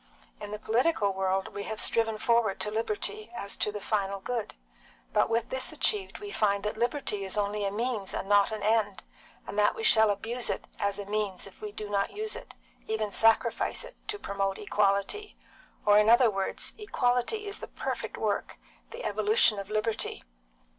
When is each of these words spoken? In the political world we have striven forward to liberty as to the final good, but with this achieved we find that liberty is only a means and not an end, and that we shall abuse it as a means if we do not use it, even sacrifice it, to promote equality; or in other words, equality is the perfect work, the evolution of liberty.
In 0.39 0.49
the 0.49 0.57
political 0.57 1.13
world 1.13 1.49
we 1.49 1.61
have 1.65 1.79
striven 1.79 2.17
forward 2.17 2.59
to 2.61 2.71
liberty 2.71 3.29
as 3.35 3.55
to 3.57 3.71
the 3.71 3.79
final 3.79 4.19
good, 4.19 4.55
but 5.13 5.29
with 5.29 5.51
this 5.51 5.71
achieved 5.71 6.17
we 6.17 6.31
find 6.31 6.63
that 6.63 6.75
liberty 6.75 7.23
is 7.23 7.37
only 7.37 7.65
a 7.65 7.71
means 7.71 8.11
and 8.11 8.27
not 8.27 8.51
an 8.51 8.63
end, 8.63 9.03
and 9.45 9.59
that 9.59 9.75
we 9.75 9.83
shall 9.83 10.09
abuse 10.09 10.49
it 10.49 10.65
as 10.79 10.97
a 10.97 11.05
means 11.05 11.45
if 11.45 11.61
we 11.61 11.71
do 11.71 11.87
not 11.87 12.13
use 12.13 12.35
it, 12.35 12.55
even 12.87 13.11
sacrifice 13.11 13.83
it, 13.83 13.95
to 14.07 14.17
promote 14.17 14.57
equality; 14.57 15.37
or 15.85 15.99
in 15.99 16.09
other 16.09 16.31
words, 16.31 16.73
equality 16.79 17.45
is 17.45 17.59
the 17.59 17.67
perfect 17.67 18.17
work, 18.17 18.57
the 18.89 19.03
evolution 19.05 19.59
of 19.59 19.69
liberty. 19.69 20.23